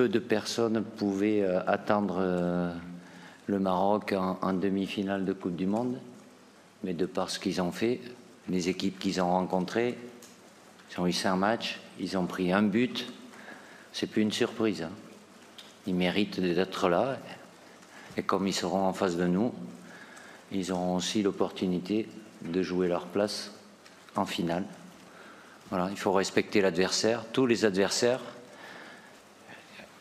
peu 0.00 0.08
de 0.08 0.18
personnes 0.18 0.82
pouvaient 0.82 1.42
euh, 1.42 1.60
attendre 1.66 2.16
euh, 2.20 2.72
le 3.48 3.58
Maroc 3.58 4.14
en, 4.14 4.54
demi-finale 4.54 5.26
de 5.26 5.34
Coupe 5.34 5.56
du 5.56 5.66
Monde, 5.66 5.98
mais 6.82 6.94
de 6.94 7.04
par 7.04 7.28
ce 7.28 7.38
qu'ils 7.38 7.60
ont 7.60 7.70
fait, 7.70 8.00
les 8.48 8.70
équipes 8.70 8.98
qu'ils 8.98 9.20
ont 9.20 9.30
rencontrées, 9.30 9.98
ils 10.90 11.00
ont 11.02 11.06
eu 11.06 11.12
cinq 11.12 11.36
matchs, 11.36 11.80
ils 11.98 12.16
ont 12.16 12.24
pris 12.24 12.50
un 12.50 12.62
but, 12.62 13.12
c'est 13.92 14.06
plus 14.06 14.22
une 14.22 14.32
surprise. 14.32 14.84
Hein. 14.84 14.90
Ils 15.86 15.94
méritent 15.94 16.40
d'être 16.40 16.88
là, 16.88 17.18
et 18.16 18.22
comme 18.22 18.46
ils 18.46 18.54
seront 18.54 18.86
en 18.86 18.94
face 18.94 19.18
de 19.18 19.26
nous, 19.26 19.52
ils 20.50 20.72
auront 20.72 20.96
aussi 20.96 21.22
l'opportunité 21.22 22.08
de 22.42 22.62
jouer 22.62 22.88
leur 22.88 23.04
place 23.04 23.52
en 24.16 24.24
finale. 24.24 24.64
Il 25.90 25.98
faut 25.98 26.12
respecter 26.12 26.62
l'adversaire, 26.62 27.26
tous 27.34 27.44
les 27.44 27.66
adversaires. 27.66 28.22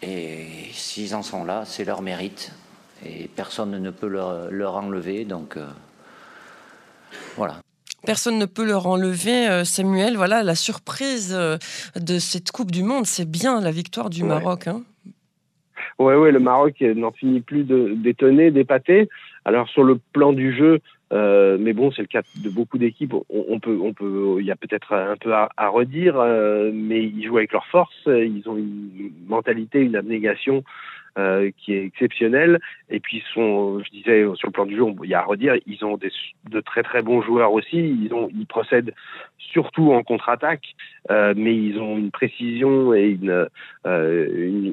Et 0.01 0.45
s'ils 0.71 1.15
en 1.15 1.21
sont 1.21 1.43
là, 1.43 1.63
c'est 1.65 1.83
leur 1.83 2.01
mérite. 2.01 2.53
Et 3.05 3.29
personne 3.33 3.71
ne 3.71 3.89
peut 3.91 4.07
leur, 4.07 4.75
enlever. 4.75 5.25
Donc 5.25 5.57
euh, 5.57 5.65
voilà. 7.35 7.57
Personne 8.05 8.37
ne 8.37 8.45
peut 8.45 8.65
leur 8.65 8.87
enlever, 8.87 9.49
euh, 9.49 9.63
Samuel. 9.63 10.15
Voilà, 10.15 10.43
la 10.43 10.55
surprise 10.55 11.33
euh, 11.37 11.57
de 11.95 12.17
cette 12.17 12.51
Coupe 12.51 12.71
du 12.71 12.83
Monde, 12.83 13.05
c'est 13.05 13.29
bien 13.29 13.59
la 13.61 13.71
victoire 13.71 14.09
du 14.09 14.23
Maroc. 14.23 14.67
Hein 14.67 14.83
oui, 15.97 16.13
ouais, 16.13 16.31
le 16.31 16.39
Maroc 16.39 16.79
n'en 16.79 17.11
finit 17.11 17.41
plus 17.41 17.63
d'étonner, 17.63 18.51
d'épater. 18.51 19.09
Alors 19.43 19.67
sur 19.69 19.83
le 19.83 19.99
plan 20.13 20.31
du 20.31 20.55
jeu, 20.55 20.79
euh, 21.11 21.57
mais 21.59 21.73
bon, 21.73 21.91
c'est 21.91 22.01
le 22.01 22.07
cas 22.07 22.21
de 22.43 22.49
beaucoup 22.49 22.77
d'équipes. 22.77 23.13
On, 23.29 23.59
peut, 23.59 23.77
on 23.81 23.93
peut, 23.93 24.37
il 24.39 24.45
y 24.45 24.51
a 24.51 24.55
peut-être 24.55 24.93
un 24.93 25.17
peu 25.17 25.33
à, 25.33 25.49
redire, 25.69 26.19
euh, 26.19 26.71
mais 26.73 27.03
ils 27.03 27.25
jouent 27.25 27.37
avec 27.37 27.51
leur 27.51 27.65
force. 27.67 27.95
Ils 28.05 28.43
ont 28.47 28.57
une 28.57 29.11
mentalité, 29.27 29.81
une 29.81 29.95
abnégation 29.95 30.63
euh, 31.17 31.51
qui 31.57 31.73
est 31.73 31.85
exceptionnelle. 31.85 32.59
Et 32.89 32.99
puis, 32.99 33.23
sont, 33.33 33.81
je 33.83 33.89
disais, 33.91 34.25
sur 34.35 34.47
le 34.47 34.51
plan 34.51 34.65
du 34.65 34.75
jeu, 34.75 34.85
il 35.03 35.09
y 35.09 35.13
a 35.13 35.19
à 35.19 35.23
redire, 35.23 35.55
ils 35.65 35.83
ont 35.83 35.97
des, 35.97 36.11
de 36.49 36.59
très 36.59 36.83
très 36.83 37.01
bons 37.01 37.21
joueurs 37.21 37.51
aussi. 37.51 37.77
Ils, 37.77 38.13
ont, 38.13 38.29
ils 38.33 38.45
procèdent 38.45 38.93
surtout 39.51 39.93
en 39.93 40.03
contre-attaque, 40.03 40.75
euh, 41.11 41.33
mais 41.35 41.55
ils 41.55 41.79
ont 41.79 41.97
une 41.97 42.11
précision 42.11 42.93
et 42.93 43.17
une, 43.21 43.47
euh, 43.85 44.27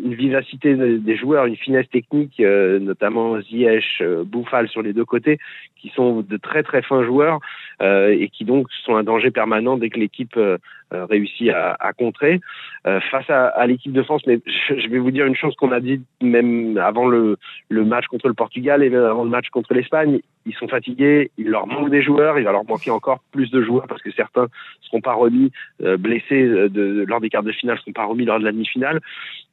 une, 0.05 0.15
vivacité 0.15 0.75
des 0.75 1.17
joueurs, 1.17 1.47
une 1.47 1.57
finesse 1.57 1.89
technique, 1.91 2.41
euh, 2.41 2.79
notamment 2.79 3.41
Ziyech, 3.41 4.01
euh, 4.01 4.25
Bouffal 4.25 4.69
sur 4.69 4.83
les 4.83 4.93
deux 4.93 5.05
côtés, 5.05 5.39
qui 5.77 5.91
sont 5.91 6.23
de 6.23 6.37
très 6.37 6.63
très 6.63 6.83
fins 6.83 7.05
joueurs 7.05 7.39
et 7.81 8.31
qui 8.33 8.47
donc 8.47 8.69
sont 8.85 8.97
un 8.97 9.03
danger 9.03 9.31
permanent 9.31 9.77
dès 9.77 9.91
que 9.91 10.01
l'équipe 10.01 10.39
réussit 10.91 11.51
à, 11.51 11.77
à 11.79 11.93
contrer. 11.93 12.41
face 12.85 13.29
à, 13.29 13.49
à 13.49 13.67
l'équipe 13.67 13.93
de 13.93 14.03
France, 14.03 14.23
mais 14.27 14.41
je, 14.47 14.81
je, 14.81 14.89
vais 14.89 14.99
vous 14.99 15.11
dire 15.11 15.27
une 15.27 15.37
chose 15.37 15.55
qu'on 15.57 15.73
a 15.73 15.81
dit 15.81 16.01
même 16.31 16.79
avant 16.79 17.07
le, 17.07 17.37
match 17.71 18.07
contre 18.07 18.29
le 18.29 18.35
Portugal 18.35 18.83
et 18.83 18.91
même 18.91 19.05
avant 19.05 19.25
le 19.25 19.31
match 19.31 19.49
contre 19.51 19.75
l'Espagne, 19.75 20.21
ils 20.45 20.55
sont 20.55 20.69
fatigués, 20.69 21.31
il 21.39 21.49
leur 21.49 21.67
manque 21.67 21.91
des 21.91 22.03
joueurs, 22.03 22.39
il 22.39 22.45
va 22.45 22.53
leur 22.53 22.65
manquer 22.65 22.91
encore 22.91 23.21
plus 23.33 23.51
de 23.51 23.63
joueurs 23.63 23.87
parce 23.87 24.03
que 24.03 24.13
certains 24.13 24.47
seront 24.83 25.01
pas 25.01 25.15
remis 25.15 25.51
euh, 25.83 25.97
blessés 25.97 26.43
euh, 26.43 27.05
lors 27.07 27.21
des 27.21 27.29
quarts 27.29 27.43
de 27.43 27.53
finale, 27.53 27.79
seront 27.79 27.93
pas 27.93 28.05
remis 28.05 28.25
lors 28.25 28.39
de 28.39 28.45
la 28.45 28.53
demi-finale. 28.53 29.01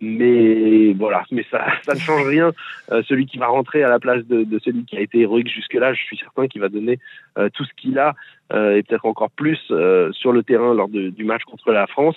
Mais 0.02 0.94
voilà, 0.94 1.24
mais 1.32 1.46
ça, 1.52 1.66
ne 1.94 2.00
change 2.00 2.28
rien. 2.28 2.52
Euh, 2.92 3.02
celui 3.08 3.26
qui 3.26 3.38
va 3.38 3.48
rentrer 3.48 3.84
à 3.84 3.90
la 3.90 4.00
place 4.00 4.26
de, 4.26 4.44
de 4.44 4.60
celui 4.60 4.86
qui 4.86 4.98
a 4.98 5.02
été 5.02 5.22
héroïque 5.22 5.50
jusque-là, 5.50 5.94
je 5.94 6.02
suis 6.04 6.18
certain 6.18 6.48
qu'il 6.48 6.62
va 6.62 6.70
donner 6.70 7.00
tout 7.54 7.64
ce 7.64 7.74
qu'il 7.76 7.98
a 7.98 8.14
euh, 8.54 8.78
et 8.78 8.84
peut-être 8.84 9.06
encore 9.06 9.32
plus 9.32 9.60
euh, 9.72 10.12
sur 10.12 10.32
le 10.32 10.44
terrain 10.44 10.74
lors 10.74 10.88
de, 10.88 11.10
du 11.10 11.24
match 11.24 11.44
contre 11.44 11.72
la 11.72 11.88
France. 11.88 12.16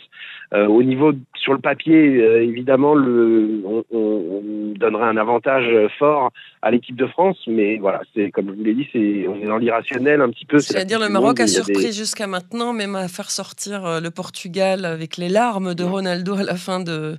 Euh, 0.52 0.66
au 0.66 0.82
niveau 0.82 1.12
sur 1.34 1.54
le 1.54 1.60
papier, 1.60 2.18
évidemment, 2.42 2.94
le, 2.94 3.62
on, 3.64 3.84
on, 3.90 4.42
donnerait 4.76 5.08
un 5.08 5.16
avantage 5.16 5.64
fort 5.98 6.30
à 6.60 6.70
l'équipe 6.70 6.96
de 6.96 7.06
France, 7.06 7.38
mais 7.46 7.78
voilà, 7.78 8.02
c'est 8.14 8.30
comme 8.30 8.50
je 8.50 8.52
vous 8.52 8.64
l'ai 8.64 8.74
dit, 8.74 8.86
c'est 8.92 9.26
on 9.28 9.36
est 9.36 9.46
dans 9.46 9.56
l'irrationnel 9.56 10.20
un 10.20 10.28
petit 10.28 10.44
peu. 10.44 10.58
C'est-à-dire 10.58 11.00
le 11.00 11.08
Maroc 11.08 11.40
a 11.40 11.46
surpris 11.46 11.92
jusqu'à 11.92 12.26
maintenant, 12.26 12.72
même 12.72 12.94
à 12.94 13.08
faire 13.08 13.30
sortir 13.30 14.00
le 14.02 14.10
Portugal 14.10 14.84
avec 14.84 15.16
les 15.16 15.28
larmes 15.28 15.74
de 15.74 15.84
Ronaldo 15.84 16.34
à 16.34 16.42
la 16.42 16.56
fin 16.56 16.80
de, 16.80 17.16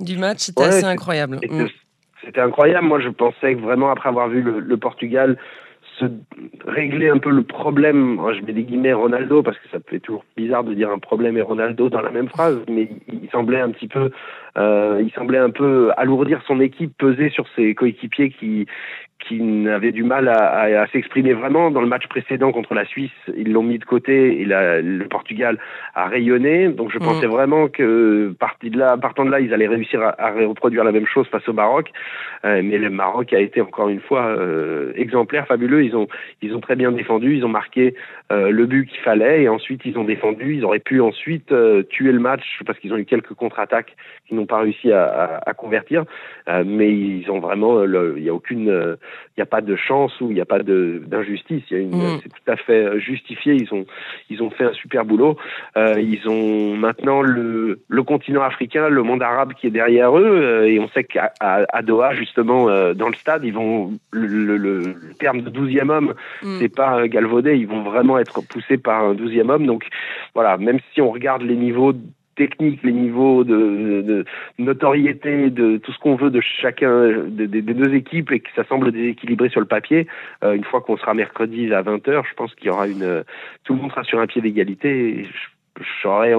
du 0.00 0.18
match, 0.18 0.38
c'était 0.40 0.64
assez 0.64 0.84
incroyable. 0.84 1.38
Mm. 1.48 1.66
C'était 2.24 2.40
incroyable. 2.40 2.86
Moi, 2.86 3.00
je 3.00 3.08
pensais 3.08 3.54
que 3.54 3.60
vraiment 3.60 3.90
après 3.90 4.08
avoir 4.08 4.28
vu 4.28 4.42
le, 4.42 4.60
le 4.60 4.76
Portugal 4.76 5.38
se 5.98 6.06
régler 6.66 7.08
un 7.08 7.18
peu 7.18 7.30
le 7.30 7.42
problème, 7.42 8.20
je 8.32 8.44
mets 8.44 8.52
des 8.52 8.62
guillemets 8.62 8.92
Ronaldo 8.92 9.42
parce 9.42 9.58
que 9.58 9.68
ça 9.70 9.78
fait 9.86 10.00
toujours 10.00 10.24
bizarre 10.36 10.64
de 10.64 10.74
dire 10.74 10.90
un 10.90 10.98
problème 10.98 11.36
et 11.36 11.42
Ronaldo 11.42 11.88
dans 11.88 12.00
la 12.00 12.10
même 12.10 12.28
phrase, 12.28 12.58
mais 12.68 12.88
il 13.08 13.28
semblait 13.30 13.60
un 13.60 13.70
petit 13.70 13.88
peu, 13.88 14.10
euh, 14.56 15.00
il 15.02 15.10
semblait 15.12 15.38
un 15.38 15.50
peu 15.50 15.90
alourdir 15.96 16.42
son 16.46 16.60
équipe, 16.60 16.96
peser 16.98 17.30
sur 17.30 17.46
ses 17.56 17.74
coéquipiers 17.74 18.30
qui 18.30 18.66
qui 19.26 19.42
n'avaient 19.42 19.92
du 19.92 20.04
mal 20.04 20.28
à, 20.28 20.60
à, 20.60 20.86
s'exprimer 20.88 21.32
vraiment. 21.32 21.70
Dans 21.70 21.80
le 21.80 21.88
match 21.88 22.06
précédent 22.06 22.52
contre 22.52 22.74
la 22.74 22.84
Suisse, 22.84 23.10
ils 23.36 23.52
l'ont 23.52 23.64
mis 23.64 23.78
de 23.78 23.84
côté 23.84 24.40
et 24.40 24.44
la, 24.44 24.80
le 24.80 25.04
Portugal 25.06 25.58
a 25.94 26.06
rayonné. 26.06 26.68
Donc 26.68 26.92
je 26.92 26.98
mm. 26.98 27.02
pensais 27.02 27.26
vraiment 27.26 27.68
que 27.68 28.32
parti 28.38 28.70
de 28.70 28.78
là, 28.78 28.96
partant 28.96 29.24
de 29.24 29.30
là, 29.30 29.40
ils 29.40 29.52
allaient 29.52 29.66
réussir 29.66 30.00
à, 30.02 30.14
à 30.22 30.30
reproduire 30.30 30.84
la 30.84 30.92
même 30.92 31.06
chose 31.06 31.26
face 31.28 31.48
au 31.48 31.52
Maroc. 31.52 31.90
Euh, 32.44 32.62
mais 32.64 32.78
le 32.78 32.90
Maroc 32.90 33.32
a 33.32 33.40
été 33.40 33.60
encore 33.60 33.88
une 33.88 34.00
fois 34.00 34.26
euh, 34.26 34.92
exemplaire, 34.94 35.46
fabuleux. 35.46 35.82
Ils 35.84 35.96
ont 35.96 36.06
ils 36.40 36.54
ont 36.54 36.60
très 36.60 36.76
bien 36.76 36.92
défendu, 36.92 37.34
ils 37.36 37.44
ont 37.44 37.48
marqué 37.48 37.94
euh, 38.30 38.50
le 38.50 38.66
but 38.66 38.88
qu'il 38.88 39.00
fallait 39.00 39.42
et 39.42 39.48
ensuite 39.48 39.80
ils 39.84 39.98
ont 39.98 40.04
défendu. 40.04 40.54
Ils 40.54 40.64
auraient 40.64 40.78
pu 40.78 41.00
ensuite 41.00 41.50
euh, 41.50 41.82
tuer 41.82 42.12
le 42.12 42.20
match 42.20 42.60
parce 42.66 42.78
qu'ils 42.78 42.92
ont 42.92 42.98
eu 42.98 43.04
quelques 43.04 43.34
contre-attaques 43.34 43.96
qui 44.28 44.34
n'ont 44.34 44.46
pas 44.46 44.60
réussi 44.60 44.92
à, 44.92 45.04
à, 45.04 45.50
à 45.50 45.54
convertir. 45.54 46.04
Euh, 46.48 46.62
mais 46.64 46.92
ils 46.92 47.28
ont 47.30 47.40
vraiment, 47.40 47.84
il 47.84 48.22
n'y 48.22 48.28
a 48.28 48.34
aucune 48.34 48.96
il 49.36 49.40
n'y 49.40 49.42
a 49.42 49.46
pas 49.46 49.60
de 49.60 49.76
chance 49.76 50.20
ou 50.20 50.30
il 50.30 50.34
n'y 50.34 50.40
a 50.40 50.46
pas 50.46 50.60
d'injustice. 50.60 51.62
Il 51.70 51.76
y 51.76 51.80
a 51.80 51.82
une, 51.82 51.90
mm. 51.90 52.20
c'est 52.22 52.28
tout 52.28 52.50
à 52.50 52.56
fait 52.56 52.84
euh, 52.84 52.98
justifié. 52.98 53.54
Ils 53.54 53.72
ont, 53.72 53.86
ils 54.30 54.42
ont 54.42 54.50
fait 54.50 54.64
un 54.64 54.72
super 54.72 55.04
boulot. 55.04 55.36
Euh, 55.76 56.00
ils 56.00 56.28
ont 56.28 56.76
maintenant 56.76 57.22
le, 57.22 57.80
le 57.88 58.02
continent 58.02 58.42
africain, 58.42 58.88
le 58.88 59.02
monde 59.02 59.22
arabe 59.22 59.52
qui 59.54 59.66
est 59.66 59.70
derrière 59.70 60.16
eux, 60.18 60.24
euh, 60.24 60.68
et 60.68 60.78
on 60.80 60.88
sait 60.88 61.04
qu'à 61.04 61.32
à 61.40 61.82
Doha 61.82 62.14
justement, 62.14 62.68
euh, 62.68 62.94
dans 62.94 63.08
le 63.08 63.14
stade, 63.14 63.44
ils 63.44 63.52
vont 63.52 63.92
le, 64.10 64.26
le, 64.26 64.56
le 64.56 65.14
terme 65.18 65.42
de 65.42 65.50
douzième 65.50 65.90
homme, 65.90 66.14
mm. 66.42 66.58
c'est 66.58 66.74
pas 66.74 67.06
galvaudé. 67.08 67.56
Ils 67.56 67.66
vont 67.66 67.82
vraiment 67.82 68.18
être 68.18 68.40
poussés 68.46 68.78
par 68.78 69.04
un 69.04 69.14
douzième 69.14 69.50
homme. 69.50 69.66
Donc 69.66 69.84
voilà, 70.34 70.56
même 70.56 70.78
si 70.92 71.00
on 71.00 71.10
regarde 71.10 71.42
les 71.42 71.56
niveaux 71.56 71.92
techniques, 72.38 72.82
les 72.82 72.92
niveaux 72.92 73.44
de, 73.44 74.24
notoriété, 74.58 75.50
de 75.50 75.76
tout 75.76 75.92
ce 75.92 75.98
qu'on 75.98 76.16
veut 76.16 76.30
de 76.30 76.40
chacun 76.40 77.24
des 77.28 77.60
deux 77.60 77.94
équipes 77.94 78.32
et 78.32 78.40
que 78.40 78.48
ça 78.56 78.64
semble 78.64 78.92
déséquilibré 78.92 79.50
sur 79.50 79.60
le 79.60 79.66
papier, 79.66 80.06
une 80.42 80.64
fois 80.64 80.80
qu'on 80.80 80.96
sera 80.96 81.14
mercredi 81.14 81.72
à 81.74 81.82
20h, 81.82 82.22
je 82.28 82.34
pense 82.34 82.54
qu'il 82.54 82.68
y 82.68 82.70
aura 82.70 82.88
une 82.88 83.24
tout 83.64 83.74
le 83.74 83.80
monde 83.80 83.90
sera 83.90 84.04
sur 84.04 84.20
un 84.20 84.26
pied 84.26 84.40
d'égalité. 84.40 85.26
J'aurais 86.02 86.34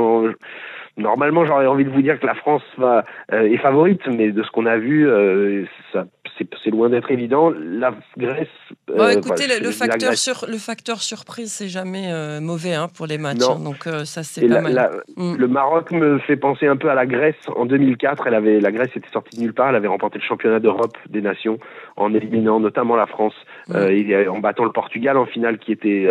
normalement 0.97 1.45
j'aurais 1.45 1.67
envie 1.67 1.85
de 1.85 1.89
vous 1.89 2.01
dire 2.01 2.19
que 2.19 2.25
la 2.25 2.35
France 2.35 2.63
va, 2.77 3.05
est 3.31 3.57
favorite, 3.57 4.05
mais 4.07 4.31
de 4.31 4.43
ce 4.43 4.51
qu'on 4.51 4.65
a 4.65 4.77
vu, 4.77 5.07
ça 5.93 6.05
c'est 6.63 6.69
loin 6.71 6.89
d'être 6.89 7.11
évident. 7.11 7.53
La 7.55 7.93
Grèce. 8.17 8.47
Euh, 8.89 9.09
écoutez, 9.09 9.45
le, 9.47 9.71
facteur 9.71 10.13
sur, 10.13 10.45
le 10.47 10.57
facteur 10.57 11.01
surprise, 11.01 11.51
c'est 11.51 11.67
jamais 11.67 12.11
euh, 12.11 12.39
mauvais 12.39 12.73
hein, 12.73 12.87
pour 12.95 13.07
les 13.07 13.17
matchs. 13.17 13.43
Hein, 13.49 13.59
donc 13.63 13.87
euh, 13.87 14.05
ça, 14.05 14.23
c'est 14.23 14.47
pas 14.47 14.61
mal. 14.61 14.89
Mm. 15.15 15.35
Le 15.35 15.47
Maroc 15.47 15.91
me 15.91 16.19
fait 16.19 16.35
penser 16.35 16.67
un 16.67 16.77
peu 16.77 16.89
à 16.89 16.95
la 16.95 17.05
Grèce 17.05 17.35
en 17.55 17.65
2004. 17.65 18.27
Elle 18.27 18.33
avait, 18.33 18.59
la 18.59 18.71
Grèce 18.71 18.89
était 18.95 19.09
sortie 19.11 19.37
de 19.37 19.41
nulle 19.41 19.53
part. 19.53 19.69
Elle 19.69 19.75
avait 19.75 19.87
remporté 19.87 20.19
le 20.19 20.23
championnat 20.23 20.59
d'Europe 20.59 20.97
des 21.09 21.21
nations 21.21 21.59
en 21.97 22.13
éliminant 22.13 22.59
notamment 22.59 22.95
la 22.95 23.07
France 23.07 23.35
mm. 23.67 24.29
en 24.29 24.39
battant 24.39 24.63
le 24.63 24.71
Portugal 24.71 25.17
en 25.17 25.25
finale, 25.25 25.57
qui 25.57 25.71
était 25.71 26.07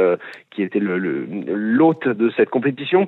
qui 0.51 0.63
était 0.63 0.81
l'hôte 0.81 2.05
le, 2.07 2.15
de 2.15 2.31
cette 2.37 2.51
compétition. 2.51 3.07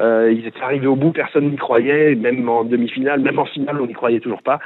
ils 0.00 0.44
étaient 0.46 0.62
arrivés 0.62 0.86
au 0.86 0.96
bout, 0.96 1.12
personne 1.12 1.50
n'y 1.50 1.56
croyait, 1.56 2.14
même 2.14 2.48
en 2.48 2.64
demi-finale, 2.64 3.20
même 3.20 3.38
en 3.38 3.46
finale, 3.46 3.80
on 3.80 3.86
n'y 3.86 3.92
croyait 3.92 4.20
toujours 4.20 4.42
pas 4.42 4.60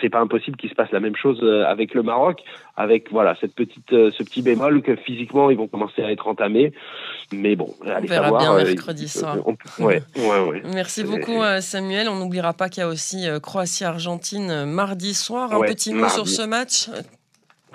c'est 0.00 0.08
pas 0.08 0.20
impossible 0.20 0.56
qu'il 0.56 0.70
se 0.70 0.74
passe 0.74 0.90
la 0.92 1.00
même 1.00 1.16
chose 1.16 1.40
euh, 1.42 1.64
avec 1.66 1.94
le 1.94 2.02
Maroc, 2.02 2.40
avec 2.76 3.10
voilà 3.10 3.36
cette 3.40 3.54
petite, 3.54 3.92
euh, 3.92 4.10
ce 4.16 4.22
petit 4.22 4.42
bémol 4.42 4.82
que 4.82 4.96
physiquement 4.96 5.50
ils 5.50 5.56
vont 5.56 5.68
commencer 5.68 6.02
à 6.02 6.10
être 6.10 6.26
entamés. 6.28 6.72
Mais 7.32 7.56
bon, 7.56 7.74
on 7.82 8.00
verra 8.06 8.36
bien 8.38 8.54
euh, 8.54 8.64
mercredi 8.64 9.08
soir. 9.08 9.36
ouais, 9.78 10.02
ouais, 10.16 10.62
Merci 10.72 11.04
beaucoup 11.04 11.42
Samuel. 11.60 12.08
On 12.08 12.16
n'oubliera 12.16 12.52
pas 12.52 12.68
qu'il 12.68 12.82
y 12.82 12.84
a 12.84 12.88
aussi 12.88 13.26
Croatie-Argentine 13.42 14.64
mardi 14.64 15.14
soir. 15.14 15.52
Un 15.52 15.60
petit 15.60 15.92
mot 15.92 16.08
sur 16.08 16.28
ce 16.28 16.42
match? 16.42 16.88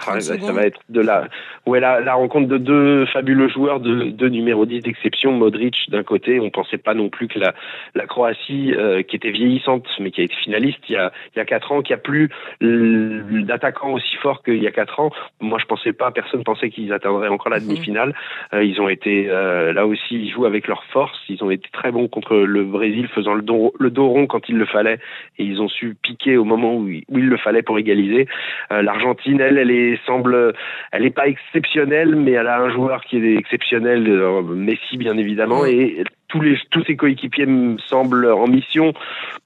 Ah, 0.08 0.20
ça 0.20 0.52
va 0.52 0.64
être 0.64 0.80
de 0.90 1.02
la, 1.02 1.28
ouais, 1.68 1.80
la, 1.80 2.00
la 2.00 2.16
rencontre 2.16 2.48
de 2.48 2.58
deux 2.58 3.06
fabuleux 3.08 3.48
joueurs, 3.48 3.80
de 3.80 4.06
deux 4.06 4.28
numéro 4.28 4.66
10 4.66 4.82
d'exception, 4.82 5.32
Modric 5.34 5.76
d'un 5.90 6.04
côté. 6.04 6.40
On 6.40 6.50
pensait 6.50 6.80
pas 6.80 6.96
non 6.96 7.10
plus 7.10 7.28
que 7.28 7.38
la, 7.38 7.54
la 7.94 8.08
Croatie, 8.08 8.74
euh, 8.74 9.04
qui 9.04 9.16
était 9.16 9.30
vieillissante, 9.30 9.86
mais 10.00 10.10
qui 10.10 10.22
a 10.22 10.24
été 10.24 10.34
finaliste 10.36 10.80
il 10.90 10.94
y 10.94 10.96
a, 10.98 11.12
il 11.36 11.40
y 11.40 11.42
a 11.42 11.46
quatre 11.46 11.72
ans, 11.72 11.82
qui 11.82 11.94
a 11.94 11.98
plus 11.98 12.30
d'attaquants 12.60 13.94
aussi 13.94 14.16
forts 14.18 14.42
qu'il 14.44 14.62
y 14.62 14.68
a 14.68 14.72
quatre 14.72 15.00
ans. 15.00 15.12
Moi, 15.40 15.60
je 15.62 15.66
pensais 15.66 15.94
pas, 15.94 16.10
personne 16.12 16.44
pensait 16.44 16.70
qu'ils 16.70 16.92
atteindraient 16.92 17.30
encore 17.30 17.52
la 17.52 17.60
mhm. 17.60 17.68
demi-finale. 17.68 18.16
Euh, 18.54 18.64
ils 18.64 18.82
ont 18.82 18.90
été, 18.90 19.28
euh, 19.30 19.74
là 19.74 19.86
aussi, 19.86 20.16
ils 20.16 20.32
jouent 20.32 20.46
avec 20.46 20.68
leur 20.68 20.84
force. 20.86 21.20
Ils 21.30 21.44
ont 21.44 21.52
été 21.52 21.70
très 21.72 21.92
bons 21.92 22.08
contre 22.08 22.36
le 22.36 22.64
Brésil, 22.64 23.08
faisant 23.14 23.36
le 23.36 23.44
dos, 23.44 23.74
le 23.80 23.92
dos 23.92 24.08
rond 24.08 24.26
quand 24.26 24.50
il 24.50 24.58
le 24.58 24.66
fallait. 24.66 24.98
Et 25.38 25.44
ils 25.44 25.62
ont 25.62 25.70
su 25.70 25.96
piquer 26.02 26.36
au 26.38 26.46
moment 26.46 26.76
où, 26.76 26.88
où 26.88 27.18
il 27.20 27.28
le 27.28 27.38
fallait 27.38 27.62
pour 27.62 27.78
égaliser. 27.78 28.28
L'Argentine, 28.72 29.40
elle, 29.40 29.58
elle 29.58 29.72
est 29.72 29.83
semble, 30.06 30.54
elle 30.92 31.04
n'est 31.04 31.10
pas 31.10 31.28
exceptionnelle, 31.28 32.16
mais 32.16 32.32
elle 32.32 32.48
a 32.48 32.60
un 32.60 32.72
joueur 32.72 33.04
qui 33.06 33.18
est 33.18 33.36
exceptionnel, 33.36 34.08
euh, 34.08 34.42
Messi 34.42 34.98
bien 34.98 35.18
évidemment, 35.18 35.66
et 35.66 36.04
tous 36.34 36.42
les 36.42 36.58
tous 36.72 36.84
ses 36.86 36.96
coéquipiers 36.96 37.46
me 37.46 37.78
semblent 37.78 38.26
en 38.26 38.48
mission 38.48 38.92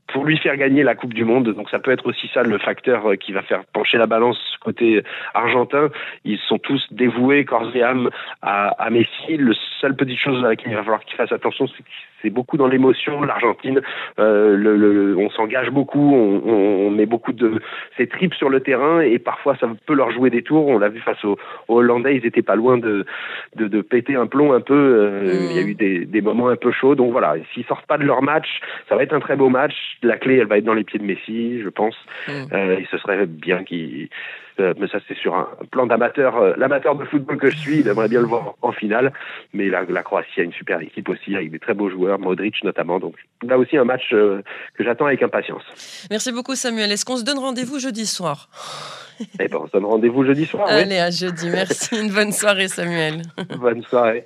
pour 0.08 0.24
lui 0.24 0.38
faire 0.38 0.56
gagner 0.56 0.84
la 0.84 0.96
Coupe 0.96 1.14
du 1.14 1.26
Monde. 1.26 1.54
Donc 1.54 1.70
ça 1.70 1.80
peut 1.80 1.92
être 1.92 2.06
aussi 2.06 2.30
ça 2.34 2.42
le 2.42 2.58
facteur 2.60 3.06
euh, 3.06 3.16
qui 3.16 3.34
va 3.34 3.42
faire 3.42 3.66
pencher 3.74 3.98
la 3.98 4.08
balance 4.08 4.38
côté 4.62 5.04
argentin. 5.34 5.90
Ils 6.24 6.40
sont 6.48 6.60
tous 6.60 6.82
dévoués 6.92 7.44
corps 7.44 7.76
et 7.76 7.84
âme 7.84 8.10
à, 8.42 8.70
à 8.82 8.90
Messi. 8.90 9.36
Le 9.36 9.54
seule 9.82 9.98
petite 9.98 10.18
chose 10.18 10.44
à 10.46 10.48
laquelle 10.48 10.72
il 10.72 10.76
va 10.76 10.84
falloir 10.84 11.04
qu'il 11.04 11.18
fasse 11.18 11.34
attention, 11.34 11.68
c'est 11.68 11.84
c'est 12.22 12.30
beaucoup 12.30 12.58
dans 12.58 12.68
l'émotion. 12.68 13.22
L'Argentine, 13.22 13.82
euh, 14.20 14.56
le, 14.56 15.16
on 15.18 15.30
s'engage 15.30 15.70
beaucoup, 15.70 16.14
on, 16.16 16.88
on, 16.88 16.92
met 16.92 17.06
beaucoup 17.06 17.34
de 17.34 17.62
ses 17.96 18.08
tripes 18.08 18.34
sur 18.34 18.50
le 18.50 18.60
terrain 18.60 19.02
et 19.02 19.20
parfois 19.20 19.56
ça 19.58 19.70
peut 19.86 19.94
leur 19.94 20.12
jouer 20.12 20.30
des 20.30 20.42
tours. 20.42 20.68
On 20.68 20.80
l'a 20.80 20.90
vu 20.90 21.00
face 21.00 21.24
aux, 21.24 21.38
Hollandais, 21.68 22.16
ils 22.16 22.26
étaient 22.26 22.42
pas 22.42 22.56
loin 22.56 22.78
de, 22.78 23.06
de, 23.56 23.68
de 23.68 23.82
péter 23.82 24.16
un 24.16 24.28
plomb 24.28 24.54
un 24.54 24.62
peu. 24.62 24.74
Euh, 24.74 25.48
il 25.50 25.56
y 25.56 25.60
a 25.60 25.62
eu 25.62 25.76
des, 25.76 26.06
des 26.06 26.22
moments 26.22 26.50
un 26.50 26.56
peu 26.56 26.72
Donc 26.84 27.12
voilà, 27.12 27.36
s'ils 27.54 27.66
sortent 27.66 27.86
pas 27.86 27.98
de 27.98 28.04
leur 28.04 28.22
match, 28.22 28.48
ça 28.90 28.96
va 28.96 29.04
être 29.04 29.14
un 29.14 29.20
très 29.20 29.36
beau 29.36 29.50
match. 29.50 29.74
La 30.04 30.18
clé, 30.18 30.38
elle 30.38 30.48
va 30.48 30.58
être 30.58 30.66
dans 30.66 30.74
les 30.74 30.84
pieds 30.84 31.00
de 31.00 31.06
Messi, 31.06 31.62
je 31.62 31.70
pense. 31.70 31.96
Mm. 32.28 32.32
Euh, 32.54 32.78
et 32.78 32.88
ce 32.92 32.98
serait 32.98 33.26
bien 33.26 33.64
qu'il 33.64 34.10
euh, 34.60 34.74
mais 34.80 34.88
ça 34.88 34.98
c'est 35.08 35.18
sur 35.18 35.36
un 35.36 35.48
plan 35.70 35.86
d'amateur, 35.86 36.38
euh, 36.38 36.54
l'amateur 36.58 36.96
de 36.96 37.06
football 37.06 37.38
que 37.38 37.50
je 37.50 37.58
suis, 37.58 37.80
il 37.80 37.88
aimerait 37.88 38.08
bien 38.08 38.22
le 38.22 38.26
voir 38.26 38.56
en 38.62 38.72
finale. 38.72 39.14
Mais 39.54 39.70
la, 39.70 39.84
la, 39.84 40.04
Croatie 40.04 40.40
a 40.40 40.44
une 40.44 40.54
super 40.54 40.82
équipe 40.82 41.10
aussi, 41.10 41.36
avec 41.36 41.52
des 41.52 41.60
très 41.60 41.74
beaux 41.74 41.90
joueurs, 41.90 42.18
Modric 42.18 42.64
notamment. 42.64 43.00
Donc 43.00 43.16
là 43.44 43.58
aussi 43.58 43.78
un 43.78 43.84
match 43.84 44.14
euh, 44.14 44.42
que 44.76 44.84
j'attends 44.84 45.06
avec 45.06 45.22
impatience. 45.22 45.64
Merci 46.10 46.32
beaucoup 46.32 46.56
Samuel. 46.56 46.92
Est-ce 46.92 47.06
qu'on 47.06 47.18
se 47.18 47.24
donne 47.24 47.38
rendez-vous 47.38 47.80
jeudi 47.80 48.06
soir? 48.06 48.50
Eh 49.40 49.48
ben 49.48 49.58
on 49.62 49.68
se 49.68 49.72
donne 49.72 49.86
rendez-vous 49.86 50.24
jeudi 50.26 50.46
soir. 50.46 50.68
Allez, 50.68 51.00
à 51.00 51.10
jeudi. 51.10 51.50
Merci. 51.50 52.00
Une 52.00 52.12
bonne 52.12 52.32
soirée 52.32 52.68
Samuel. 52.68 53.22
bonne 53.60 53.84
soirée. 53.84 54.26